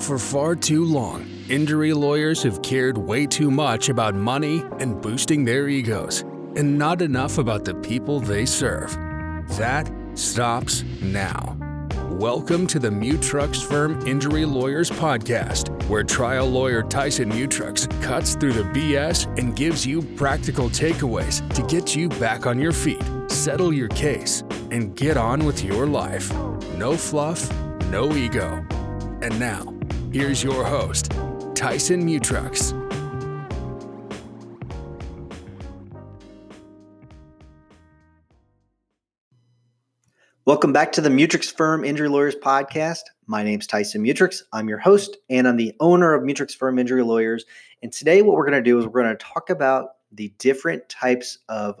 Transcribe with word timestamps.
For 0.00 0.18
far 0.18 0.54
too 0.54 0.84
long, 0.84 1.26
injury 1.48 1.92
lawyers 1.92 2.42
have 2.42 2.62
cared 2.62 2.96
way 2.98 3.26
too 3.26 3.50
much 3.50 3.88
about 3.88 4.14
money 4.14 4.62
and 4.78 5.00
boosting 5.00 5.44
their 5.44 5.68
egos, 5.68 6.20
and 6.54 6.78
not 6.78 7.02
enough 7.02 7.38
about 7.38 7.64
the 7.64 7.74
people 7.76 8.20
they 8.20 8.44
serve. 8.46 8.92
That 9.56 9.90
stops 10.14 10.84
now. 11.02 11.56
Welcome 12.10 12.66
to 12.68 12.78
the 12.78 12.90
Mutrux 12.90 13.64
Firm 13.64 14.06
Injury 14.06 14.44
Lawyers 14.44 14.90
Podcast, 14.90 15.70
where 15.88 16.04
trial 16.04 16.46
lawyer 16.46 16.82
Tyson 16.82 17.30
Mutrux 17.30 17.90
cuts 18.02 18.36
through 18.36 18.52
the 18.52 18.64
BS 18.64 19.26
and 19.38 19.56
gives 19.56 19.84
you 19.84 20.02
practical 20.02 20.68
takeaways 20.68 21.46
to 21.54 21.62
get 21.62 21.96
you 21.96 22.08
back 22.10 22.46
on 22.46 22.60
your 22.60 22.72
feet, 22.72 23.02
settle 23.28 23.72
your 23.72 23.88
case, 23.88 24.44
and 24.70 24.94
get 24.94 25.16
on 25.16 25.44
with 25.44 25.64
your 25.64 25.86
life. 25.86 26.32
No 26.76 26.96
fluff, 26.96 27.50
no 27.90 28.14
ego. 28.14 28.64
And 29.22 29.40
now, 29.40 29.75
here's 30.12 30.42
your 30.42 30.64
host, 30.64 31.12
Tyson 31.54 32.06
Mutrux. 32.06 32.72
Welcome 40.44 40.72
back 40.72 40.92
to 40.92 41.00
the 41.00 41.08
Mutrux 41.08 41.52
Firm 41.52 41.84
Injury 41.84 42.08
Lawyers 42.08 42.36
Podcast. 42.36 43.00
My 43.26 43.42
name's 43.42 43.66
Tyson 43.66 44.02
Mutrux. 44.04 44.42
I'm 44.52 44.68
your 44.68 44.78
host, 44.78 45.16
and 45.28 45.48
I'm 45.48 45.56
the 45.56 45.74
owner 45.80 46.14
of 46.14 46.22
Mutrux 46.22 46.54
Firm 46.54 46.78
Injury 46.78 47.02
Lawyers. 47.02 47.44
And 47.82 47.92
today, 47.92 48.22
what 48.22 48.36
we're 48.36 48.48
going 48.48 48.62
to 48.62 48.62
do 48.62 48.78
is 48.78 48.86
we're 48.86 49.02
going 49.02 49.16
to 49.16 49.24
talk 49.24 49.50
about 49.50 49.96
the 50.12 50.32
different 50.38 50.88
types 50.88 51.38
of 51.48 51.80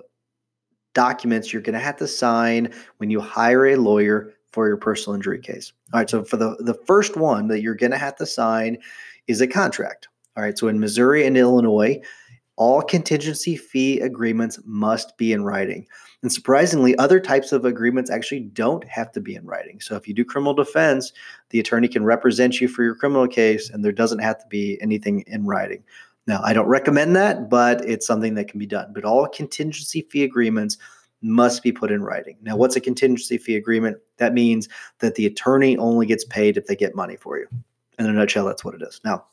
documents 0.94 1.52
you're 1.52 1.62
going 1.62 1.74
to 1.74 1.78
have 1.78 1.98
to 1.98 2.08
sign 2.08 2.72
when 2.96 3.08
you 3.08 3.20
hire 3.20 3.66
a 3.66 3.76
lawyer 3.76 4.34
for 4.56 4.66
your 4.66 4.78
personal 4.78 5.14
injury 5.14 5.38
case. 5.38 5.74
All 5.92 6.00
right, 6.00 6.08
so 6.08 6.24
for 6.24 6.38
the, 6.38 6.56
the 6.60 6.72
first 6.86 7.14
one 7.14 7.48
that 7.48 7.60
you're 7.60 7.74
going 7.74 7.90
to 7.90 7.98
have 7.98 8.16
to 8.16 8.24
sign 8.24 8.78
is 9.26 9.42
a 9.42 9.46
contract. 9.46 10.08
All 10.34 10.42
right, 10.42 10.56
so 10.56 10.68
in 10.68 10.80
Missouri 10.80 11.26
and 11.26 11.36
Illinois, 11.36 12.00
all 12.56 12.80
contingency 12.80 13.54
fee 13.54 14.00
agreements 14.00 14.58
must 14.64 15.18
be 15.18 15.34
in 15.34 15.44
writing. 15.44 15.86
And 16.22 16.32
surprisingly, 16.32 16.96
other 16.96 17.20
types 17.20 17.52
of 17.52 17.66
agreements 17.66 18.10
actually 18.10 18.40
don't 18.40 18.82
have 18.88 19.12
to 19.12 19.20
be 19.20 19.34
in 19.34 19.44
writing. 19.44 19.78
So 19.78 19.94
if 19.94 20.08
you 20.08 20.14
do 20.14 20.24
criminal 20.24 20.54
defense, 20.54 21.12
the 21.50 21.60
attorney 21.60 21.86
can 21.86 22.06
represent 22.06 22.58
you 22.58 22.66
for 22.66 22.82
your 22.82 22.94
criminal 22.94 23.28
case, 23.28 23.68
and 23.68 23.84
there 23.84 23.92
doesn't 23.92 24.20
have 24.20 24.38
to 24.38 24.46
be 24.46 24.78
anything 24.80 25.22
in 25.26 25.44
writing. 25.44 25.84
Now, 26.26 26.40
I 26.42 26.54
don't 26.54 26.66
recommend 26.66 27.14
that, 27.14 27.50
but 27.50 27.86
it's 27.86 28.06
something 28.06 28.36
that 28.36 28.48
can 28.48 28.58
be 28.58 28.64
done. 28.64 28.92
But 28.94 29.04
all 29.04 29.28
contingency 29.28 30.08
fee 30.10 30.24
agreements 30.24 30.78
must 31.22 31.62
be 31.62 31.72
put 31.72 31.90
in 31.90 32.02
writing. 32.02 32.36
Now, 32.42 32.56
what's 32.56 32.76
a 32.76 32.80
contingency 32.80 33.38
fee 33.38 33.56
agreement? 33.56 33.98
That 34.18 34.34
means 34.34 34.68
that 35.00 35.14
the 35.14 35.26
attorney 35.26 35.76
only 35.78 36.06
gets 36.06 36.24
paid 36.24 36.56
if 36.56 36.66
they 36.66 36.76
get 36.76 36.94
money 36.94 37.16
for 37.16 37.38
you. 37.38 37.46
In 37.98 38.06
a 38.06 38.12
nutshell, 38.12 38.44
that's 38.44 38.64
what 38.64 38.74
it 38.74 38.82
is. 38.82 39.00
Now, 39.04 39.24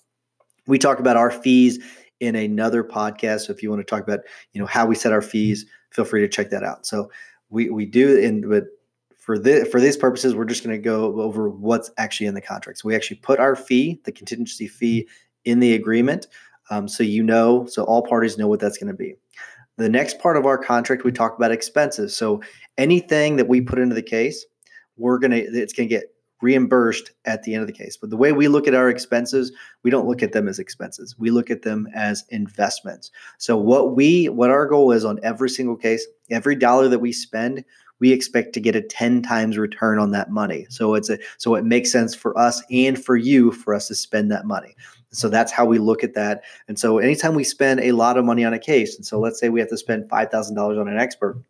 we 0.68 0.78
talk 0.78 1.00
about 1.00 1.18
our 1.18 1.32
fees 1.32 1.80
in 2.20 2.36
another 2.36 2.84
podcast. 2.84 3.42
So 3.42 3.54
if 3.54 3.62
you 3.62 3.70
want 3.70 3.82
to 3.82 3.86
talk 3.86 4.04
about, 4.04 4.22
you 4.54 4.62
know, 4.62 4.68
how 4.68 4.86
we 4.86 4.96
set 4.96 5.12
our 5.12 5.22
fees, 5.22 5.66
feel 5.92 6.06
free 6.06 6.22
to 6.22 6.28
check 6.28 6.50
that 6.52 6.64
out. 6.64 6.86
So 6.86 7.12
we 7.50 7.70
we 7.70 7.86
do 7.86 8.18
in 8.18 8.50
but 8.50 8.66
for 9.18 9.38
this 9.38 9.68
for 9.70 9.80
these 9.80 9.98
purposes, 9.98 10.34
we're 10.34 10.46
just 10.46 10.64
going 10.64 10.76
to 10.76 10.82
go 10.82 11.22
over 11.22 11.50
what's 11.50 11.92
actually 11.98 12.28
in 12.28 12.34
the 12.34 12.42
contract. 12.42 12.80
So 12.80 12.88
we 12.88 12.96
actually 12.96 13.18
put 13.18 13.40
our 13.40 13.56
fee, 13.56 14.00
the 14.06 14.12
contingency 14.12 14.68
fee, 14.68 15.08
in 15.46 15.60
the 15.60 15.74
agreement, 15.74 16.28
um, 16.70 16.88
so 16.88 17.04
you 17.04 17.24
know, 17.24 17.66
so 17.66 17.84
all 17.84 18.02
parties 18.02 18.38
know 18.38 18.48
what 18.48 18.60
that's 18.60 18.78
going 18.78 18.92
to 18.92 18.98
be. 18.98 19.16
The 19.78 19.90
next 19.90 20.20
part 20.20 20.38
of 20.38 20.46
our 20.46 20.58
contract, 20.58 21.04
we 21.04 21.12
talk 21.12 21.36
about 21.36 21.52
expenses. 21.52 22.16
So 22.16 22.42
anything 22.78 23.38
that 23.38 23.48
we 23.48 23.62
put 23.62 23.80
into 23.80 23.96
the 23.96 24.04
case, 24.04 24.46
we're 24.98 25.18
gonna 25.18 25.38
it's 25.38 25.74
gonna 25.74 25.88
get 25.88 26.14
reimbursed 26.42 27.12
at 27.26 27.42
the 27.44 27.54
end 27.54 27.62
of 27.62 27.68
the 27.68 27.74
case. 27.74 27.98
But 27.98 28.10
the 28.10 28.18
way 28.18 28.34
we 28.34 28.50
look 28.50 28.68
at 28.68 28.76
our 28.76 28.90
expenses, 28.90 29.52
we 29.82 29.90
don't 29.90 30.08
look 30.08 30.22
at 30.22 30.34
them 30.34 30.48
as 30.48 30.60
expenses. 30.60 31.16
We 31.18 31.32
look 31.32 31.50
at 31.50 31.62
them 31.62 31.88
as 31.96 32.26
investments. 32.30 33.12
So 33.38 33.58
what 33.58 33.96
we 33.96 34.30
what 34.30 34.52
our 34.52 34.68
goal 34.68 34.92
is 34.92 35.06
on 35.06 35.20
every 35.24 35.50
single 35.50 35.78
case, 35.78 36.06
every 36.30 36.56
dollar 36.56 36.90
that 36.90 37.00
we 37.00 37.14
spend, 37.14 37.64
we 38.04 38.12
expect 38.12 38.52
to 38.52 38.60
get 38.60 38.76
a 38.76 38.82
10 38.82 39.22
times 39.22 39.58
return 39.58 39.98
on 39.98 40.12
that 40.12 40.30
money. 40.30 40.66
So 40.70 40.94
it's 40.94 41.10
a 41.10 41.18
so 41.38 41.56
it 41.56 41.64
makes 41.64 41.90
sense 41.90 42.14
for 42.14 42.38
us 42.38 42.62
and 42.70 43.02
for 43.02 43.16
you 43.16 43.54
for 43.54 43.74
us 43.74 43.88
to 43.88 43.96
spend 43.96 44.30
that 44.30 44.46
money. 44.46 44.76
So 45.12 45.30
that's 45.30 45.54
how 45.54 45.64
we 45.64 45.80
look 45.80 46.04
at 46.04 46.14
that. 46.16 46.44
And 46.68 46.78
so 46.78 46.98
anytime 46.98 47.34
we 47.34 47.46
spend 47.46 47.80
a 47.80 47.94
lot 47.94 48.18
of 48.18 48.26
money 48.26 48.44
on 48.44 48.54
a 48.54 48.60
case, 48.60 48.98
and 48.98 49.06
so 49.06 49.22
let's 49.22 49.40
say 49.40 49.48
we 49.48 49.62
have 49.62 49.70
to 49.70 49.78
spend 49.78 50.10
$5,000 50.10 50.82
on 50.82 50.90
an 50.90 51.00
expert, 51.00 51.42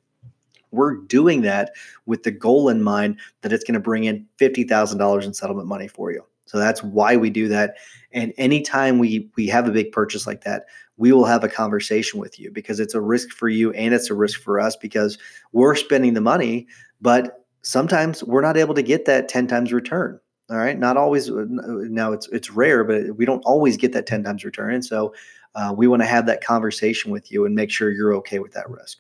we're 0.70 0.98
doing 0.98 1.42
that 1.42 1.72
with 2.06 2.22
the 2.22 2.30
goal 2.30 2.70
in 2.70 2.84
mind 2.84 3.18
that 3.42 3.52
it's 3.52 3.64
going 3.64 3.74
to 3.74 3.80
bring 3.80 4.04
in 4.04 4.28
$50,000 4.40 5.24
in 5.24 5.34
settlement 5.34 5.68
money 5.68 5.88
for 5.88 6.12
you. 6.12 6.24
So 6.46 6.58
that's 6.58 6.84
why 6.84 7.16
we 7.16 7.30
do 7.30 7.48
that. 7.48 7.78
And 8.12 8.34
anytime 8.38 9.00
we 9.00 9.30
we 9.36 9.48
have 9.48 9.68
a 9.68 9.72
big 9.72 9.92
purchase 9.92 10.28
like 10.28 10.44
that, 10.44 10.66
we 10.98 11.12
will 11.12 11.26
have 11.26 11.44
a 11.44 11.50
conversation 11.50 12.20
with 12.20 12.40
you 12.40 12.52
because 12.52 12.80
it's 12.80 12.94
a 12.94 13.02
risk 13.02 13.30
for 13.30 13.50
you 13.50 13.72
and 13.74 13.94
it's 13.94 14.10
a 14.10 14.16
risk 14.16 14.42
for 14.42 14.60
us 14.60 14.76
because 14.76 15.18
we're 15.52 15.76
spending 15.76 16.14
the 16.14 16.22
money, 16.22 16.68
but 17.02 17.46
sometimes 17.64 18.24
we're 18.24 18.42
not 18.42 18.58
able 18.58 18.76
to 18.76 18.84
get 18.84 19.06
that 19.06 19.28
10 19.28 19.48
times 19.48 19.74
return. 19.74 20.20
All 20.50 20.58
right, 20.58 20.78
not 20.78 20.98
always. 20.98 21.30
Uh, 21.30 21.46
now 21.48 22.12
it's 22.12 22.28
it's 22.28 22.52
rare, 22.52 22.84
but 22.84 23.16
we 23.18 23.26
don't 23.26 23.44
always 23.46 23.78
get 23.78 23.94
that 23.94 24.06
10 24.06 24.24
times 24.24 24.44
return. 24.44 24.74
And 24.74 24.86
so 24.86 25.14
uh, 25.56 25.74
we 25.76 25.88
want 25.88 26.02
to 26.02 26.08
have 26.08 26.26
that 26.26 26.44
conversation 26.44 27.12
with 27.12 27.32
you 27.32 27.46
and 27.46 27.56
make 27.56 27.72
sure 27.72 27.92
you're 27.92 28.14
okay 28.16 28.40
with 28.40 28.52
that 28.54 28.70
risk. 28.70 29.00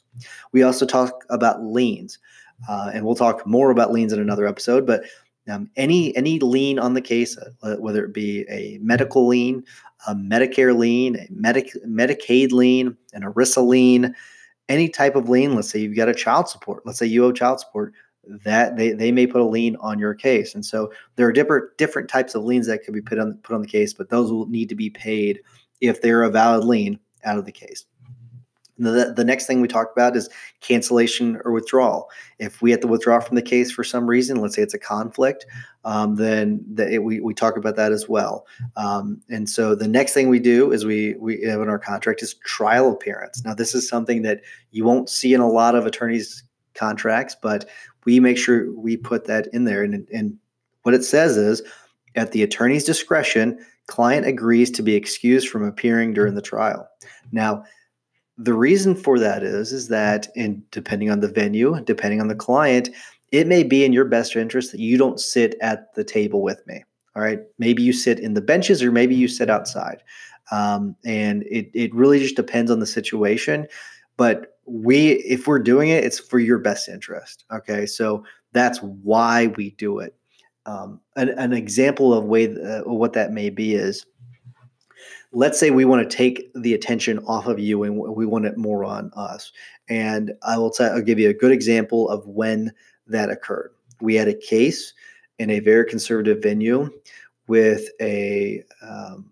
We 0.54 0.64
also 0.64 0.86
talk 0.86 1.26
about 1.30 1.62
liens, 1.62 2.18
uh, 2.70 2.92
and 2.94 3.06
we'll 3.06 3.16
talk 3.16 3.46
more 3.46 3.72
about 3.72 3.92
liens 3.92 4.14
in 4.14 4.20
another 4.20 4.48
episode. 4.48 4.88
But 4.88 5.04
um, 5.50 5.70
any 5.76 6.16
any 6.16 6.40
lien 6.40 6.80
on 6.80 6.94
the 6.94 7.02
case, 7.02 7.38
uh, 7.38 7.76
whether 7.76 8.06
it 8.06 8.14
be 8.14 8.46
a 8.50 8.80
medical 8.82 9.28
lien, 9.28 9.64
a 10.08 10.16
Medicare 10.16 10.76
lien, 10.76 11.16
a 11.16 11.28
Medic- 11.32 11.86
Medicaid 11.86 12.52
lien, 12.52 12.98
an 13.14 13.24
ERISA 13.24 13.66
lien, 13.66 14.16
any 14.70 14.90
type 14.90 15.16
of 15.16 15.30
lien. 15.30 15.56
Let's 15.56 15.70
say 15.70 15.80
you've 15.80 15.98
got 15.98 16.10
a 16.10 16.14
child 16.14 16.48
support. 16.48 16.86
Let's 16.86 17.00
say 17.00 17.06
you 17.06 17.26
owe 17.26 17.32
child 17.32 17.60
support. 17.60 17.94
That 18.46 18.78
they, 18.78 18.94
they 18.94 19.12
may 19.12 19.28
put 19.28 19.42
a 19.42 19.46
lien 19.46 19.76
on 19.82 20.00
your 20.00 20.14
case, 20.14 20.56
and 20.56 20.66
so 20.66 20.94
there 21.18 21.28
are 21.28 21.34
different 21.34 21.78
different 21.78 22.10
types 22.10 22.36
of 22.36 22.44
liens 22.46 22.68
that 22.68 22.86
could 22.86 22.94
be 22.94 23.02
put 23.02 23.20
on 23.20 23.38
put 23.44 23.54
on 23.54 23.62
the 23.62 23.68
case, 23.68 23.94
but 23.94 24.10
those 24.10 24.32
will 24.32 24.48
need 24.48 24.70
to 24.70 24.76
be 24.76 24.90
paid 24.90 25.42
if 25.82 26.02
they're 26.02 26.24
a 26.24 26.30
valid 26.30 26.64
lien 26.64 26.98
out 27.26 27.38
of 27.38 27.44
the 27.44 27.52
case. 27.52 27.86
The, 28.80 29.14
the 29.16 29.24
next 29.24 29.46
thing 29.46 29.62
we 29.62 29.68
talk 29.68 29.92
about 29.92 30.16
is 30.16 30.30
cancellation 30.62 31.40
or 31.46 31.52
withdrawal. 31.52 32.10
If 32.40 32.62
we 32.62 32.72
have 32.72 32.80
to 32.80 32.88
withdraw 32.88 33.20
from 33.20 33.36
the 33.36 33.42
case 33.42 33.72
for 33.72 33.84
some 33.84 34.08
reason, 34.08 34.38
let's 34.38 34.56
say 34.56 34.64
it's 34.64 34.74
a 34.74 34.80
conflict, 34.80 35.46
um, 35.86 36.16
then 36.16 36.66
the, 36.74 36.96
it, 36.96 37.04
we, 37.04 37.20
we 37.20 37.36
talk 37.36 37.56
about 37.56 37.76
that 37.76 37.92
as 37.92 38.10
well. 38.10 38.48
Um, 38.76 39.22
and 39.30 39.48
so 39.48 39.76
the 39.76 39.88
next 39.88 40.14
thing 40.14 40.28
we 40.28 40.40
do 40.40 40.72
is 40.72 40.86
we, 40.86 41.16
we 41.20 41.42
have 41.44 41.62
in 41.62 41.70
our 41.70 41.78
contract 41.78 42.24
is 42.24 42.34
trial 42.46 42.92
appearance. 42.92 43.44
Now, 43.46 43.54
this 43.54 43.76
is 43.76 43.88
something 43.88 44.24
that 44.24 44.42
you 44.72 44.86
won't 44.86 45.10
see 45.10 45.36
in 45.36 45.42
a 45.42 45.48
lot 45.48 45.76
of 45.76 45.86
attorneys' 45.86 46.44
contracts, 46.74 47.36
but 47.40 47.70
we 48.06 48.20
make 48.20 48.40
sure 48.40 48.72
we 48.74 48.98
put 48.98 49.26
that 49.26 49.48
in 49.54 49.66
there. 49.66 49.84
And, 49.84 50.08
and 50.12 50.38
what 50.82 50.96
it 50.96 51.04
says 51.04 51.38
is 51.38 51.62
at 52.16 52.32
the 52.32 52.42
attorney's 52.42 52.84
discretion, 52.86 53.64
client 53.88 54.26
agrees 54.26 54.72
to 54.72 54.82
be 54.82 54.96
excused 54.96 55.50
from 55.50 55.64
appearing 55.64 56.14
during 56.14 56.36
the 56.36 56.42
trial. 56.42 56.88
Now, 57.32 57.64
the 58.38 58.54
reason 58.54 58.96
for 58.96 59.20
that 59.20 59.44
is 59.44 59.72
is 59.72 59.88
that 59.90 60.28
in 60.36 60.64
depending 60.72 61.10
on 61.10 61.20
the 61.20 61.28
venue, 61.28 61.80
depending 61.86 62.20
on 62.20 62.28
the 62.28 62.36
client, 62.36 62.90
it 63.32 63.48
may 63.48 63.64
be 63.64 63.84
in 63.84 63.94
your 63.94 64.06
best 64.06 64.36
interest 64.36 64.72
that 64.72 64.80
you 64.80 64.98
don't 64.98 65.20
sit 65.20 65.56
at 65.62 65.94
the 65.96 66.04
table 66.04 66.42
with 66.42 66.66
me. 66.68 66.84
All 67.16 67.22
right, 67.22 67.40
maybe 67.60 67.84
you 67.84 67.94
sit 67.94 68.20
in 68.20 68.34
the 68.34 68.42
benches 68.42 68.82
or 68.82 68.92
maybe 68.92 69.14
you 69.14 69.28
sit 69.28 69.50
outside, 69.50 70.02
um, 70.52 70.96
and 71.06 71.44
it 71.44 71.70
it 71.74 71.94
really 71.94 72.20
just 72.20 72.36
depends 72.36 72.72
on 72.72 72.80
the 72.80 72.88
situation. 72.88 73.68
But 74.18 74.58
we, 74.66 75.14
if 75.24 75.48
we're 75.48 75.60
doing 75.60 75.90
it, 75.90 76.04
it's 76.04 76.20
for 76.20 76.40
your 76.40 76.58
best 76.58 76.90
interest. 76.90 77.46
Okay, 77.52 77.86
so 77.86 78.24
that's 78.52 78.80
why 78.80 79.48
we 79.58 79.72
do 79.72 80.00
it. 80.00 80.16
Um, 80.66 81.02
an, 81.18 81.30
an, 81.30 81.52
example 81.52 82.14
of 82.14 82.24
way 82.24 82.56
uh, 82.56 82.84
what 82.84 83.12
that 83.14 83.34
may 83.34 83.50
be 83.50 83.76
is 83.76 84.06
let's 85.34 85.60
say 85.60 85.72
we 85.72 85.84
want 85.84 86.08
to 86.10 86.18
take 86.18 86.52
the 86.54 86.74
attention 86.74 87.20
off 87.26 87.48
of 87.48 87.60
you 87.60 87.84
and 87.84 87.98
we 87.98 88.26
want 88.26 88.46
it 88.46 88.58
more 88.58 88.86
on 88.86 89.12
us. 89.16 89.52
And 89.90 90.32
i 90.44 90.58
will 90.58 90.72
t- 90.72 90.84
i'll 90.84 91.02
give 91.02 91.20
you 91.20 91.30
a 91.30 91.34
good 91.34 91.52
example 91.52 92.10
of 92.10 92.26
when 92.28 92.72
that 93.08 93.30
occurred. 93.30 93.72
We 94.00 94.16
had 94.16 94.28
a 94.28 94.36
case 94.36 94.94
in 95.40 95.50
a 95.50 95.60
very 95.60 95.86
conservative 95.90 96.42
venue 96.42 96.90
with 97.48 97.90
a 98.00 98.64
um, 98.82 99.30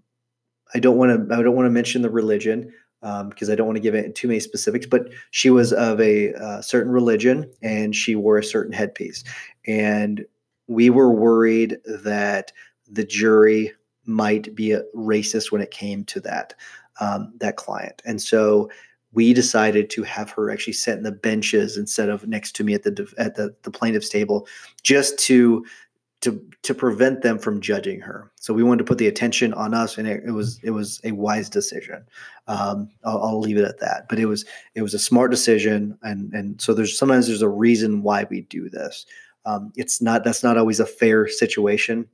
I 0.74 0.80
don't 0.80 0.98
want 0.98 1.30
to 1.30 1.36
i 1.36 1.42
don't 1.42 1.56
want 1.56 1.68
to 1.68 1.72
mention 1.72 2.02
the 2.02 2.10
religion 2.10 2.74
because 3.02 3.50
um, 3.50 3.54
i 3.54 3.56
don't 3.56 3.68
want 3.68 3.78
to 3.78 3.82
give 3.82 3.96
it 3.96 4.16
too 4.16 4.28
many 4.28 4.40
specifics 4.40 4.86
but 4.86 5.10
she 5.32 5.50
was 5.50 5.74
of 5.74 6.00
a 6.00 6.34
uh, 6.34 6.62
certain 6.62 6.92
religion 6.92 7.52
and 7.62 7.96
she 7.96 8.16
wore 8.16 8.38
a 8.38 8.44
certain 8.44 8.74
headpiece. 8.74 9.24
And 9.68 10.26
we 10.68 10.90
were 10.90 11.12
worried 11.12 11.78
that 11.86 12.52
the 12.90 13.06
jury 13.06 13.74
might 14.12 14.54
be 14.56 14.72
a 14.72 14.84
racist 14.96 15.52
when 15.52 15.62
it 15.62 15.72
came 15.72 16.04
to 16.06 16.20
that 16.22 16.54
um, 17.00 17.34
that 17.38 17.56
client, 17.56 18.02
and 18.06 18.22
so 18.22 18.70
we 19.14 19.34
decided 19.34 19.90
to 19.90 20.04
have 20.04 20.30
her 20.32 20.50
actually 20.50 20.74
sit 20.74 20.98
in 20.98 21.04
the 21.04 21.12
benches 21.12 21.76
instead 21.78 22.10
of 22.10 22.28
next 22.28 22.56
to 22.56 22.64
me 22.64 22.74
at 22.74 22.84
the 22.84 23.14
at 23.18 23.36
the, 23.36 23.54
the 23.64 23.72
plaintiff's 23.72 24.10
table, 24.10 24.48
just 24.84 25.18
to 25.20 25.66
to 26.22 26.40
to 26.62 26.74
prevent 26.74 27.24
them 27.24 27.40
from 27.40 27.60
judging 27.60 28.00
her. 28.00 28.32
So 28.36 28.54
we 28.54 28.64
wanted 28.64 28.80
to 28.80 28.84
put 28.86 29.00
the 29.00 29.08
attention 29.08 29.54
on 29.54 29.74
us, 29.74 29.98
and 29.98 30.08
it, 30.08 30.24
it 30.26 30.32
was 30.32 30.60
it 30.64 30.72
was 30.72 31.02
a 31.04 31.12
wise 31.12 31.50
decision. 31.50 32.06
Um, 32.48 32.90
I'll, 33.04 33.22
I'll, 33.24 33.40
leave 33.40 33.58
it 33.58 33.66
at 33.66 33.80
that. 33.80 34.08
But 34.08 34.20
it 34.20 34.26
was 34.26 34.46
it 34.76 34.82
was 34.82 34.94
a 34.94 35.00
smart 35.00 35.32
decision, 35.32 35.98
and 36.04 36.32
and 36.34 36.62
so 36.62 36.74
there's 36.74 36.98
sometimes 36.98 37.28
there's 37.28 37.42
a 37.42 37.50
reason 37.50 38.04
why 38.04 38.26
we 38.30 38.42
do 38.42 38.70
this. 38.70 39.06
Um, 39.46 39.74
it's 39.76 40.02
not 40.02 40.24
that's 40.24 40.44
not 40.44 40.58
always 40.58 40.80
a 40.80 40.86
fair 40.86 41.28
situation. 41.28 42.08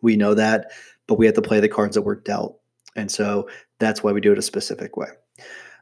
We 0.00 0.16
know 0.16 0.34
that, 0.34 0.70
but 1.06 1.18
we 1.18 1.26
have 1.26 1.34
to 1.34 1.42
play 1.42 1.60
the 1.60 1.68
cards 1.68 1.94
that 1.94 2.02
we're 2.02 2.16
dealt, 2.16 2.60
and 2.96 3.10
so 3.10 3.48
that's 3.78 4.02
why 4.02 4.12
we 4.12 4.20
do 4.20 4.32
it 4.32 4.38
a 4.38 4.42
specific 4.42 4.96
way. 4.96 5.08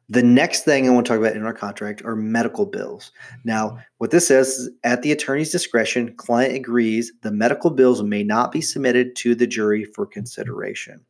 The 0.08 0.22
next 0.22 0.64
thing 0.64 0.86
I 0.86 0.90
want 0.90 1.06
to 1.06 1.12
talk 1.12 1.20
about 1.20 1.36
in 1.36 1.44
our 1.44 1.54
contract 1.54 2.04
are 2.04 2.16
medical 2.16 2.66
bills. 2.66 3.12
Now, 3.44 3.78
what 3.98 4.10
this 4.10 4.26
says 4.28 4.48
is 4.48 4.70
at 4.84 5.02
the 5.02 5.12
attorney's 5.12 5.52
discretion, 5.52 6.14
client 6.16 6.54
agrees 6.54 7.12
the 7.22 7.30
medical 7.30 7.70
bills 7.70 8.02
may 8.02 8.22
not 8.22 8.52
be 8.52 8.60
submitted 8.60 9.16
to 9.16 9.34
the 9.34 9.46
jury 9.46 9.84
for 9.84 10.04
consideration. 10.04 11.00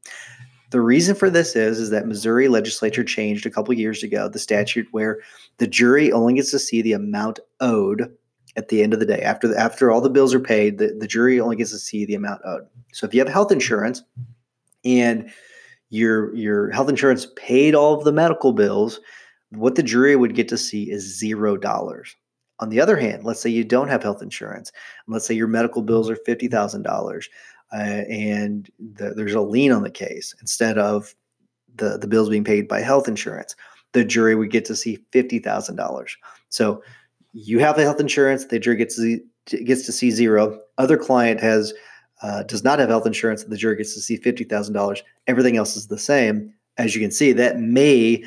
The 0.70 0.80
reason 0.80 1.14
for 1.14 1.30
this 1.30 1.56
is, 1.56 1.78
is 1.78 1.90
that 1.90 2.06
Missouri 2.06 2.48
legislature 2.48 3.04
changed 3.04 3.44
a 3.44 3.50
couple 3.50 3.74
years 3.74 4.02
ago 4.02 4.28
the 4.28 4.38
statute 4.38 4.86
where 4.90 5.18
the 5.58 5.66
jury 5.66 6.12
only 6.12 6.34
gets 6.34 6.50
to 6.52 6.58
see 6.58 6.80
the 6.80 6.94
amount 6.94 7.40
owed 7.60 8.10
at 8.56 8.68
the 8.68 8.82
end 8.82 8.92
of 8.92 9.00
the 9.00 9.06
day. 9.06 9.20
After 9.22 9.48
the, 9.48 9.58
after 9.58 9.90
all 9.90 10.00
the 10.00 10.10
bills 10.10 10.34
are 10.34 10.40
paid, 10.40 10.78
the, 10.78 10.94
the 10.98 11.06
jury 11.06 11.40
only 11.40 11.56
gets 11.56 11.70
to 11.70 11.78
see 11.78 12.04
the 12.04 12.14
amount 12.14 12.42
owed. 12.44 12.66
So 12.92 13.06
if 13.06 13.14
you 13.14 13.20
have 13.20 13.28
health 13.28 13.52
insurance 13.52 14.02
and 14.84 15.30
your 15.90 16.34
your 16.34 16.70
health 16.70 16.88
insurance 16.88 17.26
paid 17.36 17.74
all 17.74 17.94
of 17.94 18.04
the 18.04 18.12
medical 18.12 18.52
bills, 18.52 19.00
what 19.50 19.74
the 19.74 19.82
jury 19.82 20.16
would 20.16 20.34
get 20.34 20.48
to 20.48 20.58
see 20.58 20.90
is 20.90 21.18
zero 21.18 21.56
dollars. 21.56 22.16
On 22.60 22.68
the 22.68 22.80
other 22.80 22.96
hand, 22.96 23.24
let's 23.24 23.40
say 23.40 23.50
you 23.50 23.64
don't 23.64 23.88
have 23.88 24.02
health 24.02 24.22
insurance, 24.22 24.72
let's 25.08 25.26
say 25.26 25.34
your 25.34 25.48
medical 25.48 25.82
bills 25.82 26.08
are 26.08 26.16
fifty 26.16 26.48
thousand 26.48 26.86
uh, 26.86 26.90
dollars, 26.90 27.28
and 27.72 28.70
the, 28.78 29.10
there's 29.14 29.34
a 29.34 29.40
lien 29.40 29.72
on 29.72 29.82
the 29.82 29.90
case 29.90 30.34
instead 30.40 30.78
of 30.78 31.14
the 31.74 31.98
the 31.98 32.06
bills 32.06 32.28
being 32.28 32.44
paid 32.44 32.68
by 32.68 32.80
health 32.80 33.08
insurance. 33.08 33.54
The 33.92 34.04
jury 34.04 34.34
would 34.34 34.50
get 34.50 34.64
to 34.66 34.76
see 34.76 35.04
fifty 35.12 35.38
thousand 35.38 35.76
dollars. 35.76 36.16
So 36.48 36.82
you 37.32 37.58
have 37.58 37.76
the 37.76 37.82
health 37.82 38.00
insurance, 38.00 38.46
the 38.46 38.58
jury 38.58 38.76
gets 38.76 38.96
to 38.96 39.20
gets 39.64 39.86
to 39.86 39.92
see 39.92 40.10
zero. 40.10 40.60
Other 40.78 40.96
client 40.96 41.40
has 41.40 41.72
uh, 42.22 42.44
does 42.44 42.62
not 42.62 42.78
have 42.78 42.88
health 42.88 43.06
insurance, 43.06 43.44
the 43.44 43.56
jury 43.56 43.76
gets 43.76 43.94
to 43.94 44.00
see 44.00 44.16
fifty 44.16 44.44
thousand 44.44 44.74
dollars. 44.74 45.02
Everything 45.26 45.56
else 45.56 45.76
is 45.76 45.88
the 45.88 45.98
same. 45.98 46.52
As 46.78 46.94
you 46.94 47.00
can 47.00 47.10
see, 47.10 47.32
that 47.32 47.60
may 47.60 48.24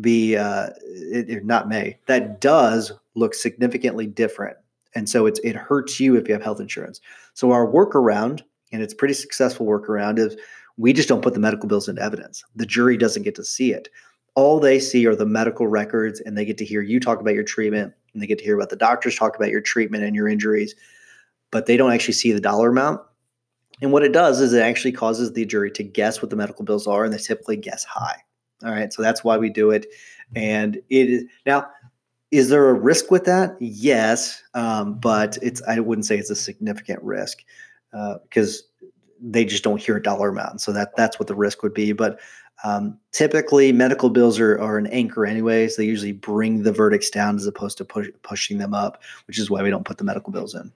be 0.00 0.36
uh, 0.36 0.70
it 0.82 1.44
not 1.44 1.68
may 1.68 1.98
that 2.06 2.40
does 2.40 2.92
look 3.14 3.34
significantly 3.34 4.06
different, 4.06 4.56
and 4.94 5.08
so 5.08 5.26
it's 5.26 5.40
it 5.40 5.56
hurts 5.56 5.98
you 6.00 6.16
if 6.16 6.28
you 6.28 6.34
have 6.34 6.42
health 6.42 6.60
insurance. 6.60 7.00
So 7.34 7.52
our 7.52 7.66
workaround, 7.66 8.42
and 8.72 8.82
it's 8.82 8.94
pretty 8.94 9.14
successful 9.14 9.66
workaround, 9.66 10.18
is 10.18 10.36
we 10.76 10.92
just 10.92 11.08
don't 11.08 11.22
put 11.22 11.34
the 11.34 11.40
medical 11.40 11.68
bills 11.68 11.88
into 11.88 12.02
evidence. 12.02 12.44
The 12.54 12.66
jury 12.66 12.96
doesn't 12.96 13.22
get 13.22 13.34
to 13.36 13.44
see 13.44 13.72
it. 13.72 13.88
All 14.34 14.60
they 14.60 14.78
see 14.78 15.06
are 15.06 15.16
the 15.16 15.26
medical 15.26 15.66
records, 15.66 16.20
and 16.20 16.36
they 16.36 16.44
get 16.44 16.58
to 16.58 16.64
hear 16.64 16.82
you 16.82 17.00
talk 17.00 17.20
about 17.20 17.34
your 17.34 17.42
treatment, 17.42 17.94
and 18.16 18.22
they 18.22 18.26
get 18.26 18.38
to 18.38 18.44
hear 18.44 18.56
about 18.56 18.70
the 18.70 18.76
doctors 18.76 19.14
talk 19.14 19.36
about 19.36 19.50
your 19.50 19.60
treatment 19.60 20.02
and 20.02 20.16
your 20.16 20.26
injuries, 20.26 20.74
but 21.50 21.66
they 21.66 21.76
don't 21.76 21.92
actually 21.92 22.14
see 22.14 22.32
the 22.32 22.40
dollar 22.40 22.70
amount. 22.70 23.02
And 23.82 23.92
what 23.92 24.02
it 24.02 24.12
does 24.12 24.40
is 24.40 24.54
it 24.54 24.62
actually 24.62 24.92
causes 24.92 25.34
the 25.34 25.44
jury 25.44 25.70
to 25.72 25.82
guess 25.82 26.22
what 26.22 26.30
the 26.30 26.36
medical 26.36 26.64
bills 26.64 26.86
are, 26.86 27.04
and 27.04 27.12
they 27.12 27.18
typically 27.18 27.58
guess 27.58 27.84
high. 27.84 28.16
All 28.64 28.70
right, 28.70 28.90
so 28.90 29.02
that's 29.02 29.22
why 29.22 29.36
we 29.36 29.50
do 29.50 29.70
it. 29.70 29.84
And 30.34 30.76
it 30.88 31.10
is 31.10 31.24
now, 31.44 31.68
is 32.30 32.48
there 32.48 32.70
a 32.70 32.72
risk 32.72 33.10
with 33.10 33.26
that? 33.26 33.54
Yes, 33.60 34.42
um, 34.54 34.98
but 34.98 35.36
it's 35.42 35.60
I 35.68 35.78
wouldn't 35.80 36.06
say 36.06 36.16
it's 36.16 36.30
a 36.30 36.36
significant 36.36 37.02
risk 37.02 37.44
because 37.92 38.62
uh, 38.82 38.86
they 39.20 39.44
just 39.44 39.62
don't 39.62 39.80
hear 39.80 39.96
a 39.96 40.02
dollar 40.02 40.30
amount. 40.30 40.62
So 40.62 40.72
that 40.72 40.96
that's 40.96 41.18
what 41.18 41.28
the 41.28 41.34
risk 41.34 41.62
would 41.62 41.74
be. 41.74 41.92
But 41.92 42.18
um, 42.64 42.98
typically, 43.12 43.72
medical 43.72 44.10
bills 44.10 44.40
are, 44.40 44.58
are 44.60 44.78
an 44.78 44.86
anchor 44.88 45.26
anyway, 45.26 45.68
so 45.68 45.82
They 45.82 45.88
usually 45.88 46.12
bring 46.12 46.62
the 46.62 46.72
verdicts 46.72 47.10
down 47.10 47.36
as 47.36 47.46
opposed 47.46 47.78
to 47.78 47.84
push, 47.84 48.08
pushing 48.22 48.58
them 48.58 48.74
up, 48.74 49.02
which 49.26 49.38
is 49.38 49.50
why 49.50 49.62
we 49.62 49.70
don't 49.70 49.84
put 49.84 49.98
the 49.98 50.04
medical 50.04 50.32
bills 50.32 50.54
in. 50.54 50.72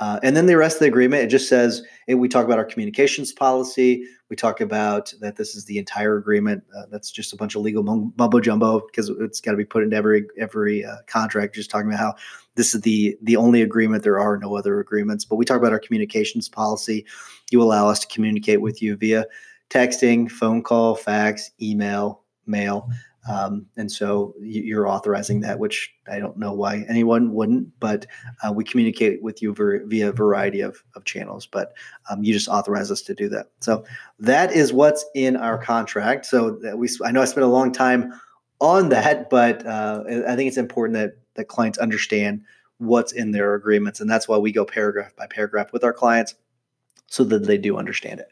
Uh, 0.00 0.18
and 0.24 0.36
then 0.36 0.46
the 0.46 0.56
rest 0.56 0.76
of 0.76 0.80
the 0.80 0.86
agreement, 0.86 1.22
it 1.22 1.28
just 1.28 1.48
says 1.48 1.82
it, 2.08 2.16
we 2.16 2.28
talk 2.28 2.44
about 2.44 2.58
our 2.58 2.64
communications 2.64 3.32
policy. 3.32 4.04
We 4.28 4.34
talk 4.34 4.60
about 4.60 5.14
that 5.20 5.36
this 5.36 5.54
is 5.54 5.66
the 5.66 5.78
entire 5.78 6.16
agreement. 6.16 6.64
Uh, 6.76 6.86
that's 6.90 7.12
just 7.12 7.32
a 7.32 7.36
bunch 7.36 7.54
of 7.54 7.62
legal 7.62 7.84
mumbo 7.84 8.40
jumbo 8.40 8.80
because 8.80 9.08
it's 9.20 9.40
got 9.40 9.52
to 9.52 9.56
be 9.56 9.64
put 9.64 9.84
into 9.84 9.94
every 9.94 10.26
every 10.36 10.84
uh, 10.84 10.96
contract. 11.06 11.54
Just 11.54 11.70
talking 11.70 11.88
about 11.88 12.00
how 12.00 12.14
this 12.56 12.74
is 12.74 12.80
the 12.80 13.16
the 13.22 13.36
only 13.36 13.62
agreement. 13.62 14.02
There 14.02 14.18
are 14.18 14.36
no 14.36 14.56
other 14.56 14.80
agreements. 14.80 15.24
But 15.24 15.36
we 15.36 15.44
talk 15.44 15.58
about 15.58 15.72
our 15.72 15.78
communications 15.78 16.48
policy. 16.48 17.06
You 17.52 17.62
allow 17.62 17.88
us 17.88 18.00
to 18.00 18.08
communicate 18.08 18.62
with 18.62 18.82
you 18.82 18.96
via 18.96 19.26
texting, 19.70 20.30
phone 20.30 20.62
call, 20.62 20.94
fax, 20.94 21.50
email, 21.60 22.22
mail. 22.46 22.88
Um, 23.28 23.66
and 23.78 23.90
so 23.90 24.34
you're 24.38 24.86
authorizing 24.86 25.40
that, 25.40 25.58
which 25.58 25.90
I 26.10 26.18
don't 26.18 26.36
know 26.36 26.52
why 26.52 26.84
anyone 26.88 27.32
wouldn't, 27.32 27.68
but 27.80 28.04
uh, 28.42 28.52
we 28.52 28.64
communicate 28.64 29.22
with 29.22 29.40
you 29.40 29.54
via 29.54 30.10
a 30.10 30.12
variety 30.12 30.60
of, 30.60 30.84
of 30.94 31.04
channels, 31.04 31.46
but 31.46 31.72
um, 32.10 32.22
you 32.22 32.34
just 32.34 32.48
authorize 32.48 32.90
us 32.90 33.00
to 33.02 33.14
do 33.14 33.30
that. 33.30 33.46
So 33.60 33.84
that 34.18 34.52
is 34.52 34.74
what's 34.74 35.06
in 35.14 35.36
our 35.36 35.56
contract. 35.56 36.26
So 36.26 36.58
that 36.62 36.76
we, 36.76 36.88
I 37.02 37.12
know 37.12 37.22
I 37.22 37.24
spent 37.24 37.44
a 37.44 37.48
long 37.48 37.72
time 37.72 38.12
on 38.60 38.90
that, 38.90 39.30
but 39.30 39.66
uh, 39.66 40.04
I 40.28 40.36
think 40.36 40.48
it's 40.48 40.58
important 40.58 40.94
that 40.94 41.12
that 41.34 41.48
clients 41.48 41.78
understand 41.78 42.42
what's 42.78 43.12
in 43.12 43.30
their 43.30 43.54
agreements, 43.54 44.00
and 44.00 44.10
that's 44.10 44.28
why 44.28 44.36
we 44.36 44.52
go 44.52 44.64
paragraph 44.64 45.16
by 45.16 45.26
paragraph 45.26 45.72
with 45.72 45.82
our 45.82 45.92
clients, 45.92 46.34
so 47.06 47.24
that 47.24 47.46
they 47.46 47.56
do 47.56 47.78
understand 47.78 48.20
it 48.20 48.28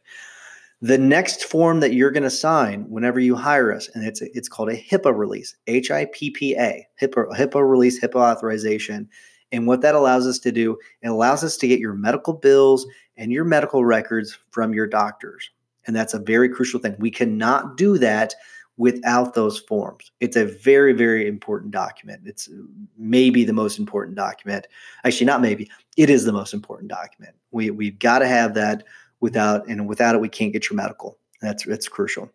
the 0.82 0.98
next 0.98 1.44
form 1.44 1.78
that 1.78 1.94
you're 1.94 2.10
going 2.10 2.24
to 2.24 2.30
sign 2.30 2.82
whenever 2.90 3.20
you 3.20 3.36
hire 3.36 3.72
us, 3.72 3.88
and 3.94 4.04
it's 4.04 4.20
it's 4.20 4.48
called 4.48 4.68
a 4.68 4.76
HIPAA 4.76 5.16
release, 5.16 5.54
H 5.68 5.90
I 5.92 6.06
P 6.12 6.30
P 6.30 6.56
A, 6.56 6.86
HIPAA 7.00 7.34
HIPAA 7.38 7.70
release, 7.70 8.00
HIPAA 8.00 8.16
authorization. 8.16 9.08
And 9.52 9.66
what 9.66 9.82
that 9.82 9.94
allows 9.94 10.26
us 10.26 10.38
to 10.40 10.50
do, 10.50 10.78
it 11.02 11.08
allows 11.08 11.44
us 11.44 11.56
to 11.58 11.68
get 11.68 11.78
your 11.78 11.94
medical 11.94 12.32
bills 12.32 12.86
and 13.16 13.30
your 13.30 13.44
medical 13.44 13.84
records 13.84 14.38
from 14.50 14.74
your 14.74 14.86
doctors. 14.86 15.50
And 15.86 15.94
that's 15.94 16.14
a 16.14 16.18
very 16.18 16.48
crucial 16.48 16.80
thing. 16.80 16.96
We 16.98 17.10
cannot 17.10 17.76
do 17.76 17.98
that 17.98 18.34
without 18.78 19.34
those 19.34 19.58
forms. 19.58 20.10
It's 20.20 20.36
a 20.36 20.46
very, 20.46 20.94
very 20.94 21.28
important 21.28 21.70
document. 21.72 22.22
It's 22.24 22.48
maybe 22.96 23.44
the 23.44 23.52
most 23.52 23.78
important 23.78 24.16
document. 24.16 24.66
Actually, 25.04 25.26
not 25.26 25.42
maybe, 25.42 25.70
it 25.98 26.08
is 26.08 26.24
the 26.24 26.32
most 26.32 26.54
important 26.54 26.90
document. 26.90 27.34
We, 27.50 27.70
we've 27.70 27.98
got 27.98 28.20
to 28.20 28.26
have 28.26 28.54
that 28.54 28.84
without 29.22 29.66
and 29.68 29.88
without 29.88 30.14
it 30.14 30.20
we 30.20 30.28
can't 30.28 30.52
get 30.52 30.68
your 30.68 30.76
medical. 30.76 31.16
That's 31.40 31.64
that's 31.64 31.88
crucial. 31.88 32.30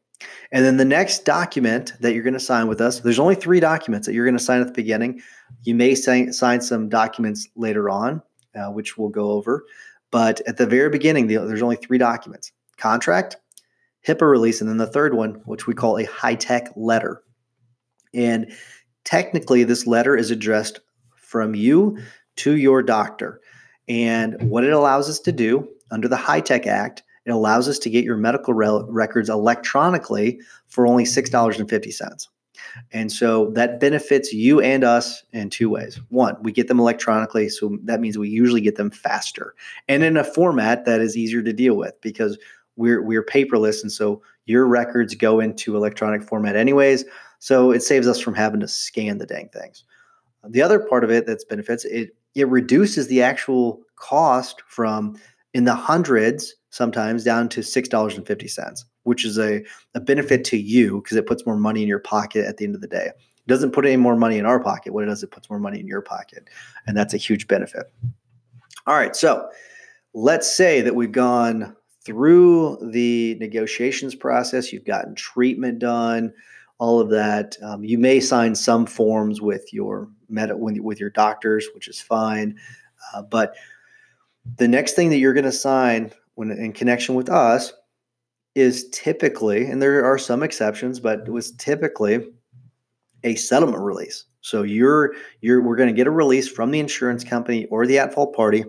And 0.51 0.65
then 0.65 0.77
the 0.77 0.85
next 0.85 1.25
document 1.25 1.93
that 1.99 2.15
you're 2.15 2.23
going 2.23 2.33
to 2.33 2.39
sign 2.39 2.67
with 2.67 2.81
us 2.81 3.01
there's 3.01 3.19
only 3.19 3.35
three 3.35 3.59
documents 3.59 4.07
that 4.07 4.13
you're 4.13 4.25
going 4.25 4.37
to 4.37 4.43
sign 4.43 4.61
at 4.61 4.67
the 4.67 4.73
beginning. 4.73 5.21
You 5.63 5.75
may 5.75 5.93
sign, 5.93 6.33
sign 6.33 6.61
some 6.61 6.89
documents 6.89 7.47
later 7.55 7.87
on 7.91 8.23
uh, 8.57 8.71
which 8.71 8.97
we'll 8.97 9.09
go 9.09 9.31
over. 9.31 9.65
But 10.09 10.41
at 10.47 10.57
the 10.57 10.65
very 10.65 10.89
beginning 10.89 11.27
there's 11.27 11.61
only 11.61 11.75
three 11.75 11.99
documents 11.99 12.51
contract 12.77 13.37
hipaa 14.07 14.29
release 14.29 14.61
and 14.61 14.69
then 14.69 14.77
the 14.77 14.87
third 14.87 15.13
one 15.13 15.41
which 15.45 15.67
we 15.67 15.73
call 15.73 15.97
a 15.97 16.05
HITECH 16.05 16.71
letter. 16.75 17.21
And 18.13 18.51
technically 19.03 19.63
this 19.63 19.85
letter 19.85 20.15
is 20.15 20.31
addressed 20.31 20.79
from 21.15 21.53
you 21.53 21.99
to 22.37 22.55
your 22.55 22.81
doctor. 22.81 23.41
And 23.89 24.41
what 24.49 24.63
it 24.63 24.73
allows 24.73 25.09
us 25.09 25.19
to 25.21 25.31
do 25.31 25.67
under 25.91 26.07
the 26.07 26.17
HITECH 26.17 26.67
Act, 26.67 27.03
it 27.25 27.31
allows 27.31 27.67
us 27.67 27.77
to 27.79 27.89
get 27.89 28.05
your 28.05 28.17
medical 28.17 28.53
re- 28.53 28.83
records 28.87 29.29
electronically 29.29 30.39
for 30.67 30.87
only 30.87 31.03
$6.50. 31.03 32.27
And 32.91 33.11
so 33.11 33.51
that 33.51 33.79
benefits 33.79 34.33
you 34.33 34.61
and 34.61 34.83
us 34.83 35.23
in 35.33 35.49
two 35.49 35.69
ways. 35.69 35.99
One, 36.09 36.35
we 36.41 36.51
get 36.51 36.67
them 36.67 36.79
electronically, 36.79 37.49
so 37.49 37.77
that 37.83 37.99
means 37.99 38.17
we 38.17 38.29
usually 38.29 38.61
get 38.61 38.75
them 38.75 38.91
faster 38.91 39.55
and 39.87 40.03
in 40.03 40.17
a 40.17 40.23
format 40.23 40.85
that 40.85 41.01
is 41.01 41.17
easier 41.17 41.41
to 41.43 41.53
deal 41.53 41.75
with 41.75 41.99
because 42.01 42.37
we're 42.75 43.01
we're 43.01 43.23
paperless 43.23 43.81
and 43.81 43.91
so 43.91 44.21
your 44.45 44.67
records 44.67 45.15
go 45.15 45.39
into 45.39 45.75
electronic 45.75 46.23
format 46.23 46.55
anyways. 46.55 47.05
So 47.39 47.71
it 47.71 47.83
saves 47.83 48.07
us 48.07 48.19
from 48.19 48.33
having 48.33 48.59
to 48.61 48.67
scan 48.67 49.17
the 49.17 49.25
dang 49.25 49.49
things. 49.49 49.83
The 50.47 50.61
other 50.61 50.79
part 50.79 51.03
of 51.03 51.11
it 51.11 51.25
that's 51.25 51.43
benefits 51.43 51.85
it 51.85 52.15
it 52.35 52.47
reduces 52.47 53.07
the 53.07 53.21
actual 53.21 53.81
cost 53.95 54.61
from 54.67 55.19
in 55.57 55.63
the 55.63 55.73
hundreds 55.73 56.53
sometimes 56.69 57.23
down 57.23 57.49
to 57.49 57.61
$6.50, 57.61 58.85
which 59.03 59.25
is 59.25 59.39
a, 59.39 59.63
a 59.95 59.99
benefit 59.99 60.43
to 60.45 60.57
you 60.57 61.01
because 61.01 61.17
it 61.17 61.25
puts 61.25 61.47
more 61.47 61.57
money 61.57 61.81
in 61.81 61.87
your 61.87 61.97
pocket 61.97 62.45
at 62.45 62.57
the 62.57 62.65
end 62.65 62.75
of 62.75 62.81
the 62.81 62.87
day. 62.87 63.07
It 63.07 63.47
doesn't 63.47 63.71
put 63.71 63.83
any 63.83 63.97
more 63.97 64.15
money 64.15 64.37
in 64.37 64.45
our 64.45 64.59
pocket. 64.59 64.93
What 64.93 65.03
it 65.03 65.07
does, 65.07 65.23
it 65.23 65.31
puts 65.31 65.49
more 65.49 65.57
money 65.57 65.79
in 65.79 65.87
your 65.87 66.03
pocket. 66.03 66.47
And 66.85 66.95
that's 66.95 67.15
a 67.15 67.17
huge 67.17 67.47
benefit. 67.47 67.91
All 68.85 68.93
right. 68.93 69.15
So 69.15 69.49
let's 70.13 70.55
say 70.55 70.81
that 70.81 70.93
we've 70.95 71.11
gone 71.11 71.75
through 72.05 72.77
the 72.91 73.35
negotiations 73.39 74.13
process, 74.13 74.71
you've 74.71 74.85
gotten 74.85 75.15
treatment 75.15 75.79
done, 75.79 76.31
all 76.77 76.99
of 76.99 77.09
that. 77.09 77.57
Um, 77.63 77.83
you 77.83 77.97
may 77.97 78.19
sign 78.19 78.53
some 78.53 78.85
forms 78.85 79.41
with 79.41 79.73
your 79.73 80.07
med- 80.29 80.51
with 80.55 80.99
your 80.99 81.09
doctors, 81.09 81.67
which 81.73 81.87
is 81.87 81.99
fine. 81.99 82.55
Uh, 83.15 83.23
but 83.23 83.55
the 84.55 84.67
next 84.67 84.93
thing 84.93 85.09
that 85.09 85.17
you're 85.17 85.33
going 85.33 85.43
to 85.43 85.51
sign 85.51 86.11
when 86.35 86.51
in 86.51 86.71
connection 86.71 87.15
with 87.15 87.29
us 87.29 87.73
is 88.55 88.89
typically, 88.89 89.65
and 89.65 89.81
there 89.81 90.03
are 90.03 90.17
some 90.17 90.41
exceptions, 90.41 90.99
but 90.99 91.19
it 91.19 91.29
was 91.29 91.51
typically 91.53 92.27
a 93.23 93.35
settlement 93.35 93.83
release. 93.83 94.25
So 94.41 94.63
you're 94.63 95.13
you're 95.41 95.61
we're 95.61 95.75
going 95.75 95.89
to 95.89 95.95
get 95.95 96.07
a 96.07 96.11
release 96.11 96.47
from 96.47 96.71
the 96.71 96.79
insurance 96.79 97.23
company 97.23 97.65
or 97.65 97.85
the 97.85 97.99
at 97.99 98.13
fault 98.13 98.35
party, 98.35 98.63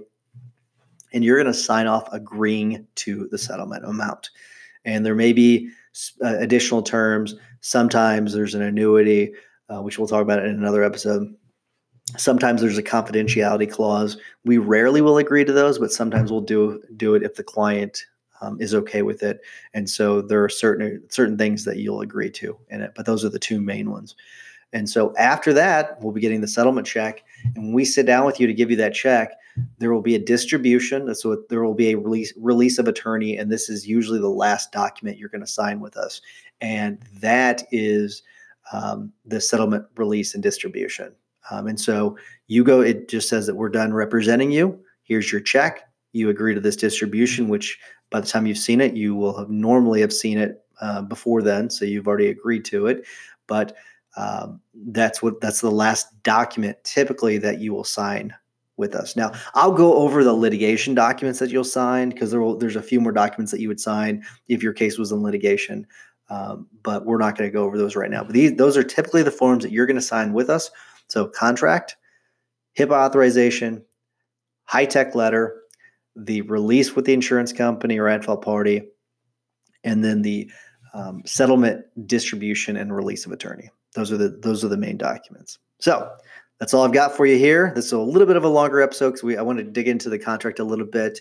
and 1.13 1.25
you're 1.25 1.37
going 1.37 1.53
to 1.53 1.59
sign 1.59 1.87
off 1.87 2.09
agreeing 2.13 2.87
to 2.97 3.29
the 3.31 3.39
settlement 3.39 3.85
amount. 3.85 4.31
And 4.85 5.07
there 5.07 5.15
may 5.15 5.33
be 5.33 5.71
uh, 6.25 6.37
additional 6.39 6.83
terms. 6.83 7.35
Sometimes 7.61 8.33
there's 8.33 8.55
an 8.55 8.63
annuity, 8.63 9.33
uh, 9.69 9.83
which 9.83 9.99
we'll 9.99 10.09
talk 10.09 10.23
about 10.23 10.45
in 10.45 10.51
another 10.51 10.83
episode. 10.83 11.35
Sometimes 12.17 12.61
there's 12.61 12.79
a 12.79 12.83
confidentiality 12.83 13.71
clause. 13.71 14.17
We 14.45 14.59
rarely 14.59 15.01
will 15.01 15.19
agree 15.19 15.45
to 15.45 15.53
those, 15.53 15.79
but 15.79 15.93
sometimes 15.93 16.31
we'll 16.31 16.41
do 16.41 16.83
do 16.97 17.15
it 17.15 17.23
if 17.23 17.35
the 17.35 17.43
client 17.43 18.05
um, 18.41 18.61
is 18.61 18.75
okay 18.75 19.03
with 19.03 19.23
it. 19.23 19.41
And 19.75 19.91
so 19.91 20.23
there 20.23 20.43
are 20.43 20.49
certain 20.49 21.03
certain 21.09 21.37
things 21.37 21.65
that 21.65 21.79
you'll 21.79 22.01
agree 22.01 22.31
to 22.31 22.57
in 22.69 22.81
it, 22.81 22.93
but 22.95 23.07
those 23.07 23.25
are 23.25 23.29
the 23.29 23.39
two 23.39 23.61
main 23.61 23.91
ones. 23.91 24.15
And 24.73 24.89
so 24.89 25.15
after 25.17 25.53
that, 25.55 26.01
we'll 26.03 26.13
be 26.13 26.21
getting 26.21 26.43
the 26.43 26.49
settlement 26.49 26.87
check. 26.87 27.23
And 27.55 27.65
when 27.65 27.73
we 27.73 27.85
sit 27.85 28.07
down 28.07 28.27
with 28.27 28.39
you 28.39 28.47
to 28.47 28.53
give 28.53 28.71
you 28.71 28.77
that 28.77 28.93
check, 28.93 29.33
there 29.79 29.93
will 29.93 30.03
be 30.03 30.15
a 30.15 30.19
distribution. 30.19 31.15
So 31.15 31.43
there 31.49 31.65
will 31.65 31.75
be 31.75 31.93
a 31.93 31.99
release 31.99 32.33
release 32.37 32.79
of 32.79 32.87
attorney, 32.87 33.37
and 33.37 33.51
this 33.51 33.69
is 33.69 33.87
usually 33.87 34.21
the 34.21 34.29
last 34.29 34.73
document 34.73 35.19
you're 35.19 35.31
going 35.31 35.41
to 35.41 35.47
sign 35.47 35.81
with 35.81 35.97
us. 35.97 36.21
And 36.61 37.01
that 37.21 37.65
is 37.73 38.23
um, 38.73 39.13
the 39.25 39.41
settlement 39.41 39.87
release 39.97 40.35
and 40.35 40.43
distribution. 40.43 41.13
Um, 41.51 41.67
and 41.67 41.81
so 41.81 42.17
you 42.47 42.65
go, 42.65 42.81
it 42.81 43.09
just 43.09 43.29
says 43.29 43.47
that 43.47 43.57
we're 43.57 43.69
done 43.69 43.93
representing 43.93 44.51
you. 44.51 44.79
Here's 45.03 45.31
your 45.33 45.41
check. 45.41 45.89
You 46.13 46.31
agree 46.31 46.55
to 46.55 46.61
this 46.61 46.77
distribution, 46.77 47.49
which 47.49 47.79
by 48.11 48.21
the 48.21 48.27
time 48.27 48.47
you've 48.47 48.59
seen 48.59 48.81
it, 48.81 48.95
you 48.95 49.15
will 49.15 49.37
have 49.37 49.51
normally 49.51 50.01
have 50.01 50.13
seen 50.13 50.39
it 50.39 50.63
uh, 50.81 51.03
before 51.03 51.43
then. 51.43 51.71
So 51.71 51.85
you've 51.85 52.09
already 52.09 52.29
agreed 52.29 52.65
to 52.67 52.87
it. 52.87 53.05
But 53.47 53.77
um, 54.17 54.61
that's 54.75 55.23
what 55.23 55.41
that's 55.41 55.61
the 55.61 55.71
last 55.71 56.23
document 56.23 56.77
typically 56.85 57.39
that 57.39 57.61
you 57.61 57.73
will 57.73 57.85
sign 57.85 58.35
with 58.77 58.95
us. 58.95 59.17
Now, 59.17 59.33
I'll 59.55 59.73
go 59.73 59.95
over 59.95 60.25
the 60.25 60.33
litigation 60.33 60.95
documents 60.95 61.39
that 61.41 61.51
you'll 61.51 61.65
sign 61.65 62.11
because 62.11 62.31
there 62.31 62.41
will, 62.41 62.57
there's 62.57 62.77
a 62.77 62.83
few 62.83 63.01
more 63.01 63.13
documents 63.13 63.51
that 63.53 63.61
you 63.61 63.69
would 63.69 63.81
sign 63.81 64.25
if 64.47 64.63
your 64.63 64.73
case 64.73 64.99
was 64.99 65.13
in 65.13 65.23
litigation. 65.23 65.87
Um, 66.31 66.69
but 66.83 67.07
we're 67.07 67.19
not 67.19 67.37
going 67.37 67.49
to 67.49 67.53
go 67.53 67.65
over 67.65 67.79
those 67.79 67.97
right 67.97 68.11
now. 68.11 68.23
But 68.23 68.35
these 68.35 68.57
those 68.57 68.77
are 68.77 68.85
typically 68.85 69.23
the 69.23 69.31
forms 69.31 69.65
that 69.65 69.73
you're 69.73 69.87
going 69.87 69.97
to 69.97 70.03
sign 70.03 70.33
with 70.33 70.51
us. 70.51 70.71
So 71.09 71.27
contract, 71.27 71.97
HIPAA 72.79 72.93
authorization, 72.93 73.85
HITECH 74.67 75.15
letter, 75.15 75.63
the 76.15 76.43
release 76.43 76.95
with 76.95 77.07
the 77.07 77.13
insurance 77.13 77.53
company 77.53 77.99
or 77.99 78.09
ad 78.09 78.25
fault 78.25 78.43
party, 78.43 78.83
and 79.85 80.05
then 80.05 80.23
the 80.23 80.51
um, 80.95 81.23
settlement 81.25 81.85
distribution 82.07 82.77
and 82.77 82.95
release 82.95 83.27
of 83.27 83.33
attorney. 83.33 83.71
Those 83.95 84.13
are 84.13 84.17
the 84.17 84.29
those 84.29 84.65
are 84.65 84.69
the 84.69 84.77
main 84.77 84.99
documents. 84.99 85.59
So 85.81 86.11
that's 86.59 86.75
all 86.75 86.85
I've 86.85 86.93
got 86.93 87.17
for 87.17 87.25
you 87.25 87.39
here. 87.39 87.73
This 87.75 87.87
is 87.87 87.93
a 87.93 87.99
little 87.99 88.27
bit 88.27 88.37
of 88.37 88.45
a 88.45 88.49
longer 88.49 88.83
episode 88.83 89.11
because 89.11 89.23
we 89.23 89.37
I 89.37 89.43
want 89.43 89.59
to 89.59 89.65
dig 89.65 89.89
into 89.89 90.11
the 90.11 90.19
contract 90.19 90.59
a 90.59 90.65
little 90.65 90.87
bit. 90.87 91.21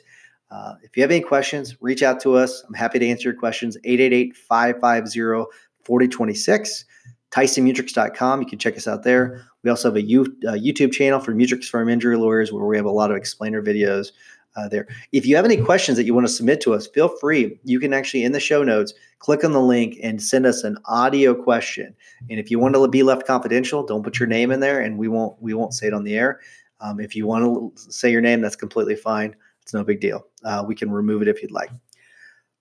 Uh, 0.49 0.75
if 0.81 0.95
you 0.95 1.03
have 1.03 1.11
any 1.11 1.19
questions, 1.21 1.75
reach 1.81 2.03
out 2.03 2.21
to 2.21 2.35
us. 2.35 2.63
I'm 2.67 2.73
happy 2.73 2.99
to 2.99 3.07
answer 3.07 3.29
your 3.29 3.37
questions. 3.37 3.77
888-550-4026. 3.85 6.85
TysonMutrux.com. 7.31 8.41
You 8.41 8.47
can 8.47 8.57
check 8.57 8.77
us 8.77 8.87
out 8.87 9.03
there. 9.03 9.43
We 9.67 9.71
also 9.71 9.89
have 9.89 9.97
a 9.97 9.99
uh, 9.99 10.53
YouTube 10.53 10.93
channel 10.93 11.19
for 11.19 11.33
Mutrux 11.33 11.65
Firm 11.65 11.89
Injury 11.89 12.15
Lawyers 12.15 12.53
where 12.53 12.63
we 12.63 12.77
have 12.77 12.85
a 12.85 12.89
lot 12.89 13.11
of 13.11 13.17
explainer 13.17 13.61
videos 13.61 14.13
uh, 14.55 14.69
there. 14.69 14.87
If 15.11 15.25
you 15.25 15.35
have 15.35 15.43
any 15.43 15.57
questions 15.57 15.97
that 15.97 16.05
you 16.05 16.13
want 16.13 16.25
to 16.25 16.31
submit 16.31 16.61
to 16.61 16.73
us, 16.73 16.87
feel 16.87 17.09
free. 17.09 17.59
You 17.65 17.77
can 17.77 17.93
actually, 17.93 18.23
in 18.23 18.31
the 18.31 18.39
show 18.39 18.63
notes, 18.63 18.93
click 19.19 19.43
on 19.43 19.51
the 19.51 19.59
link 19.59 19.97
and 20.01 20.23
send 20.23 20.45
us 20.45 20.63
an 20.63 20.77
audio 20.85 21.35
question. 21.35 21.93
And 22.29 22.39
if 22.39 22.49
you 22.49 22.59
want 22.59 22.75
to 22.75 22.87
be 22.87 23.03
left 23.03 23.27
confidential, 23.27 23.85
don't 23.85 24.03
put 24.03 24.21
your 24.21 24.27
name 24.29 24.51
in 24.51 24.61
there, 24.61 24.79
and 24.79 24.97
we 24.97 25.09
won't 25.09 25.35
we 25.41 25.53
won't 25.53 25.73
say 25.73 25.87
it 25.87 25.93
on 25.93 26.05
the 26.05 26.15
air. 26.15 26.39
Um, 26.79 27.01
if 27.01 27.13
you 27.13 27.27
want 27.27 27.75
to 27.75 27.91
say 27.91 28.09
your 28.09 28.21
name, 28.21 28.39
that's 28.39 28.55
completely 28.55 28.95
fine. 28.95 29.35
It's 29.63 29.73
no 29.73 29.83
big 29.83 29.99
deal. 29.99 30.25
Uh, 30.45 30.63
we 30.65 30.75
can 30.75 30.89
remove 30.89 31.21
it 31.21 31.27
if 31.27 31.41
you'd 31.41 31.51
like. 31.51 31.71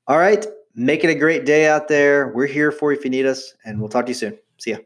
All 0.08 0.18
right, 0.18 0.44
make 0.74 1.04
it 1.04 1.10
a 1.10 1.14
great 1.14 1.46
day 1.46 1.68
out 1.68 1.86
there. 1.86 2.32
We're 2.34 2.46
here 2.46 2.72
for 2.72 2.90
you 2.90 2.98
if 2.98 3.04
you 3.04 3.12
need 3.12 3.26
us, 3.26 3.54
and 3.64 3.78
we'll 3.78 3.90
talk 3.90 4.06
to 4.06 4.10
you 4.10 4.14
soon. 4.14 4.36
See 4.58 4.72
ya. 4.72 4.78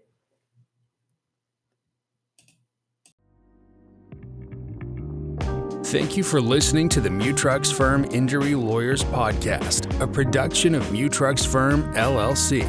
Thank 5.91 6.17
you 6.17 6.23
for 6.23 6.41
listening 6.41 6.89
to 6.91 7.01
the 7.01 7.09
Mutrux 7.09 7.75
Firm 7.75 8.05
Injury 8.13 8.55
Lawyers 8.55 9.03
Podcast, 9.03 10.01
a 10.01 10.07
production 10.07 10.77
of 10.77 10.85
Mutrux 10.85 11.45
Firm 11.45 11.83
LLC. 11.95 12.65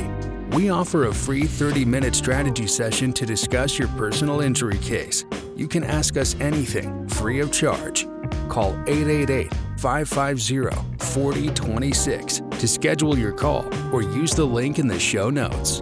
We 0.55 0.71
offer 0.71 1.05
a 1.05 1.13
free 1.13 1.43
30 1.43 1.85
minute 1.85 2.15
strategy 2.15 2.65
session 2.65 3.13
to 3.13 3.23
discuss 3.23 3.77
your 3.77 3.89
personal 3.89 4.41
injury 4.41 4.79
case. 4.79 5.23
You 5.55 5.67
can 5.67 5.83
ask 5.83 6.17
us 6.17 6.35
anything 6.39 7.07
free 7.09 7.41
of 7.41 7.51
charge. 7.51 8.07
Call 8.49 8.71
888 8.87 9.53
550 9.77 11.05
4026 11.05 12.41
to 12.59 12.67
schedule 12.67 13.15
your 13.15 13.33
call 13.33 13.71
or 13.93 14.01
use 14.01 14.31
the 14.31 14.45
link 14.45 14.79
in 14.79 14.87
the 14.87 14.99
show 14.99 15.29
notes. 15.29 15.79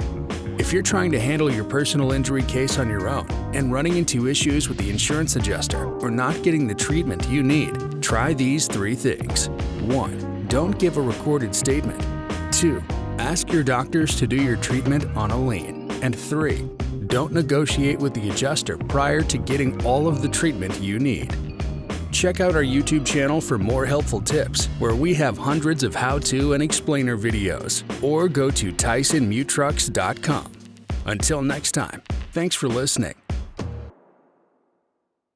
If 0.60 0.74
you're 0.74 0.84
trying 0.84 1.10
to 1.14 1.20
handle 1.20 1.50
your 1.50 1.64
personal 1.64 2.12
injury 2.12 2.44
case 2.44 2.80
on 2.80 2.90
your 2.90 3.08
own 3.08 3.26
and 3.56 3.72
running 3.72 3.96
into 3.96 4.28
issues 4.28 4.68
with 4.68 4.78
the 4.78 4.90
insurance 4.90 5.38
adjuster 5.38 5.86
or 6.02 6.12
not 6.12 6.44
getting 6.44 6.68
the 6.68 6.76
treatment 6.76 7.26
you 7.30 7.42
need, 7.42 8.04
try 8.04 8.34
these 8.34 8.68
three 8.68 8.94
things. 8.94 9.48
1. 9.84 10.48
Don't 10.50 10.78
give 10.78 10.98
a 10.98 11.02
recorded 11.02 11.56
statement. 11.56 12.06
2. 12.52 12.84
Ask 13.20 13.54
your 13.54 13.64
doctors 13.64 14.18
to 14.18 14.28
do 14.28 14.36
your 14.36 14.58
treatment 14.58 15.06
on 15.16 15.32
a 15.32 15.42
lien. 15.42 15.90
And 16.04 16.14
3. 16.14 16.70
Don't 17.08 17.32
negotiate 17.32 18.00
with 18.00 18.14
the 18.14 18.30
adjuster 18.30 18.78
prior 18.78 19.22
to 19.22 19.38
getting 19.38 19.82
all 19.86 20.10
of 20.10 20.22
the 20.22 20.28
treatment 20.28 20.78
you 20.82 21.00
need. 21.00 21.34
Check 22.20 22.42
out 22.42 22.54
our 22.54 22.64
YouTube 22.64 23.06
channel 23.06 23.40
for 23.40 23.58
more 23.58 23.86
helpful 23.86 24.20
tips, 24.20 24.66
where 24.78 24.94
we 24.94 25.14
have 25.14 25.38
hundreds 25.38 25.84
of 25.84 25.96
how 25.96 26.20
to 26.20 26.52
and 26.52 26.62
explainer 26.62 27.18
videos, 27.18 27.86
or 28.04 28.28
go 28.28 28.52
to 28.52 28.74
TysonMutrux.com. 28.74 30.52
Until 31.06 31.42
next 31.42 31.72
time, 31.72 32.04
thanks 32.34 32.58
for 32.58 32.68
listening. 32.68 33.14